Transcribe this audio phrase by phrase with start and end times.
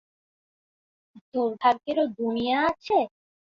[1.31, 2.97] দুর্ভাগ্যেরও দুনিয়া আছে?